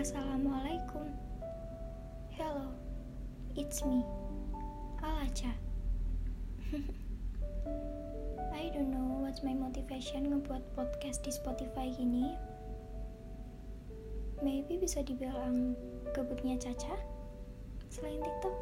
Assalamualaikum. 0.00 1.12
Hello, 2.32 2.72
it's 3.52 3.84
me, 3.84 4.00
Alacha. 5.04 5.52
I 8.56 8.72
don't 8.72 8.88
know 8.88 9.20
what's 9.20 9.44
my 9.44 9.52
motivation 9.52 10.32
ngebuat 10.32 10.72
podcast 10.72 11.20
di 11.20 11.28
Spotify 11.28 11.92
gini. 11.92 12.32
Maybe 14.40 14.80
bisa 14.80 15.04
dibilang 15.04 15.76
gabutnya 16.16 16.56
Caca 16.56 16.96
selain 17.92 18.24
TikTok. 18.24 18.56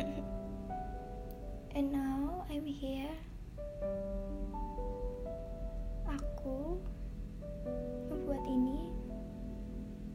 And 1.76 1.92
now 1.92 2.48
I'm 2.48 2.64
here. 2.64 3.12
Aku 6.08 6.80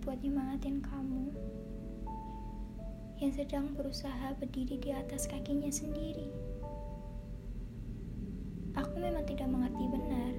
buat 0.05 0.21
nyemangatin 0.21 0.85
kamu 0.85 1.33
yang 3.17 3.33
sedang 3.33 3.73
berusaha 3.73 4.37
berdiri 4.37 4.77
di 4.77 4.93
atas 4.93 5.25
kakinya 5.25 5.73
sendiri. 5.73 6.29
Aku 8.77 9.01
memang 9.01 9.25
tidak 9.25 9.49
mengerti 9.49 9.89
benar 9.89 10.33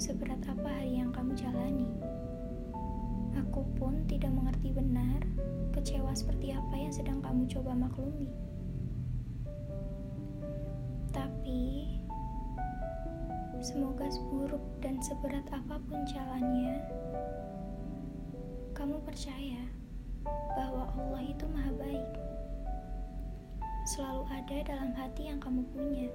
seberat 0.00 0.40
apa 0.48 0.64
hari 0.72 1.04
yang 1.04 1.12
kamu 1.12 1.36
jalani. 1.36 1.92
Aku 3.44 3.60
pun 3.76 4.08
tidak 4.08 4.32
mengerti 4.32 4.72
benar 4.72 5.20
kecewa 5.76 6.16
seperti 6.16 6.56
apa 6.56 6.80
yang 6.80 6.88
sedang 6.88 7.20
kamu 7.20 7.44
coba 7.44 7.76
maklumi. 7.76 8.32
Tapi, 11.12 11.92
semoga 13.60 14.08
seburuk 14.08 14.64
dan 14.80 14.96
seberat 15.04 15.44
apa 15.52 15.76
pun 15.84 16.08
jalannya, 16.08 16.80
percaya 19.02 19.62
bahwa 20.54 20.86
Allah 20.94 21.22
itu 21.24 21.44
maha 21.50 21.72
baik. 21.74 22.10
Selalu 23.96 24.22
ada 24.30 24.56
dalam 24.68 24.92
hati 24.94 25.32
yang 25.32 25.40
kamu 25.42 25.64
punya. 25.74 26.08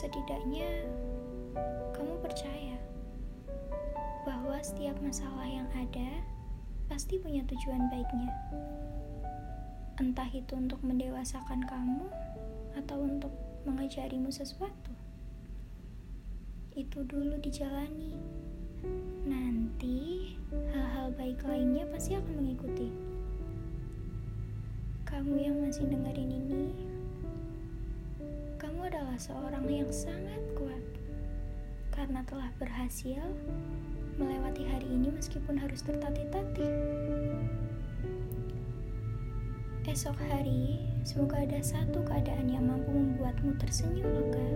Setidaknya, 0.00 0.88
kamu 1.92 2.14
percaya 2.24 2.78
bahwa 4.24 4.56
setiap 4.64 4.96
masalah 5.04 5.44
yang 5.44 5.68
ada 5.76 6.24
pasti 6.88 7.20
punya 7.20 7.44
tujuan 7.44 7.92
baiknya. 7.92 8.32
Entah 10.00 10.26
itu 10.32 10.56
untuk 10.56 10.80
mendewasakan 10.80 11.62
kamu 11.68 12.08
atau 12.80 12.98
untuk 13.04 13.30
mengajarimu 13.68 14.32
sesuatu. 14.32 14.92
Itu 16.74 17.04
dulu 17.06 17.38
dijalani. 17.38 18.18
Nanti 19.74 20.38
hal-hal 20.70 21.10
baik 21.18 21.42
lainnya 21.42 21.82
pasti 21.90 22.14
akan 22.14 22.30
mengikuti. 22.38 22.94
Kamu 25.02 25.34
yang 25.34 25.58
masih 25.66 25.90
dengerin 25.90 26.30
ini, 26.30 26.70
kamu 28.54 28.86
adalah 28.86 29.18
seorang 29.18 29.66
yang 29.66 29.90
sangat 29.90 30.38
kuat 30.54 30.78
karena 31.90 32.22
telah 32.22 32.54
berhasil 32.62 33.18
melewati 34.14 34.62
hari 34.62 34.86
ini 34.94 35.10
meskipun 35.10 35.58
harus 35.58 35.82
tertatih-tatih. 35.82 36.70
Esok 39.90 40.22
hari, 40.30 40.86
semoga 41.02 41.42
ada 41.42 41.58
satu 41.58 41.98
keadaan 42.06 42.46
yang 42.46 42.62
mampu 42.62 42.94
membuatmu 42.94 43.58
tersenyum 43.58 44.06
lega, 44.06 44.48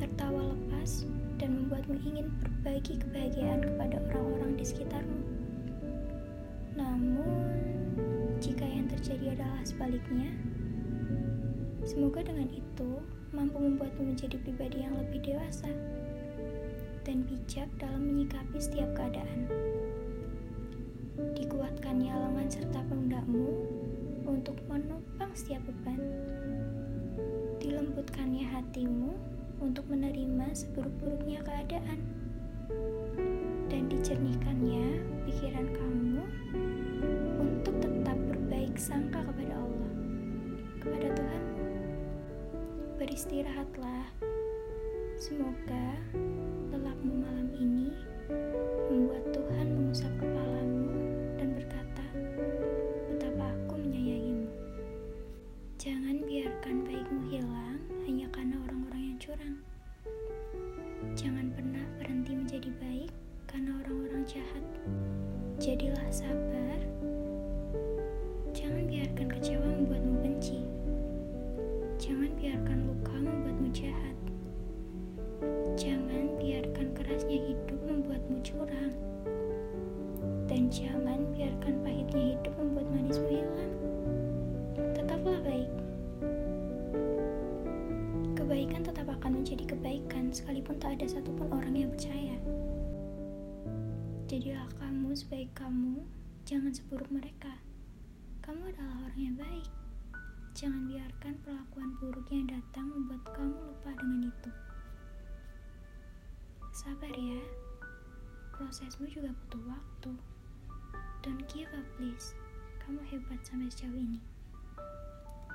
tertawa 0.00 0.56
lepas, 0.56 1.04
dan 1.42 1.58
membuatmu 1.58 1.98
ingin 2.06 2.30
berbagi 2.38 3.02
kebahagiaan 3.02 3.66
kepada 3.66 3.98
orang-orang 4.14 4.54
di 4.54 4.62
sekitarmu. 4.62 5.20
Namun, 6.78 7.50
jika 8.38 8.62
yang 8.62 8.86
terjadi 8.86 9.34
adalah 9.34 9.58
sebaliknya, 9.66 10.30
semoga 11.82 12.22
dengan 12.22 12.46
itu 12.54 13.02
mampu 13.34 13.58
membuatmu 13.58 14.14
menjadi 14.14 14.38
pribadi 14.38 14.86
yang 14.86 14.94
lebih 14.94 15.34
dewasa 15.34 15.66
dan 17.02 17.26
bijak 17.26 17.66
dalam 17.82 18.06
menyikapi 18.06 18.62
setiap 18.62 18.94
keadaan. 18.94 19.50
Dikuatkannya 21.34 22.14
lengan 22.22 22.48
serta 22.54 22.86
pundakmu 22.86 23.50
untuk 24.30 24.62
menopang 24.70 25.34
setiap 25.34 25.66
beban. 25.66 25.98
Dilembutkannya 27.58 28.46
hatimu 28.46 29.10
untuk 29.62 29.86
menerima 29.86 30.50
seburuk-buruknya 30.50 31.38
keadaan. 31.46 32.02
Dan 33.70 33.86
dicernihkannya 33.86 35.00
pikiran 35.30 35.70
kamu 35.70 36.22
untuk 37.38 37.74
tetap 37.78 38.18
berbaik 38.26 38.74
sangka 38.74 39.22
kepada 39.22 39.54
Allah, 39.54 39.92
kepada 40.82 41.08
Tuhan. 41.14 41.44
Beristirahatlah. 42.98 44.04
Semoga 45.22 45.86
lelapmu 46.74 47.22
malam 47.22 47.48
ini 47.54 47.94
membuat 48.90 49.22
Tuhan 49.30 49.66
mengusap 49.78 50.10
jahat. 64.32 64.64
Jadilah 65.60 66.08
sabar. 66.08 66.80
Jangan 68.56 68.88
biarkan 68.88 69.28
kecewa 69.28 69.68
membuatmu 69.68 70.24
benci. 70.24 70.64
Jangan 72.00 72.32
biarkan 72.40 72.78
luka 72.88 73.12
membuatmu 73.12 73.68
jahat. 73.76 74.16
Jangan 75.76 76.32
biarkan 76.40 76.86
kerasnya 76.96 77.38
hidup 77.44 77.80
membuatmu 77.84 78.40
curang. 78.40 78.96
Dan 80.48 80.72
jangan 80.72 81.28
biarkan 81.36 81.84
pahitnya 81.84 82.32
hidup 82.32 82.54
membuat 82.56 82.88
manismu 82.88 83.28
hilang. 83.28 83.74
Tetaplah 84.96 85.44
baik. 85.44 85.72
Kebaikan 88.32 88.80
tetap 88.80 89.12
akan 89.12 89.44
menjadi 89.44 89.76
kebaikan 89.76 90.32
sekalipun 90.32 90.80
tak 90.80 90.96
ada 90.96 91.20
satupun 91.20 91.52
orang 91.52 91.76
yang 91.76 91.92
percaya. 91.92 92.40
Jadilah 94.32 94.64
kamu 94.80 95.12
sebaik 95.12 95.52
kamu, 95.52 96.08
jangan 96.48 96.72
seburuk 96.72 97.12
mereka. 97.12 97.52
Kamu 98.40 98.64
adalah 98.64 99.04
orang 99.04 99.20
yang 99.20 99.36
baik. 99.36 99.68
Jangan 100.56 100.88
biarkan 100.88 101.36
perlakuan 101.44 101.92
buruk 102.00 102.24
yang 102.32 102.48
datang 102.48 102.88
membuat 102.96 103.28
kamu 103.36 103.52
lupa 103.52 103.92
dengan 103.92 104.32
itu. 104.32 104.50
Sabar 106.72 107.12
ya, 107.12 107.44
prosesmu 108.56 109.04
juga 109.12 109.36
butuh 109.36 109.76
waktu. 109.76 110.16
Don't 111.20 111.44
give 111.52 111.68
up 111.76 111.84
please, 112.00 112.32
kamu 112.80 113.04
hebat 113.12 113.44
sampai 113.44 113.68
sejauh 113.68 114.00
ini. 114.00 114.24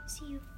See 0.06 0.38
you. 0.38 0.57